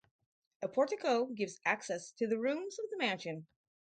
[0.63, 3.45] A portico gives access to the rooms of the mansion.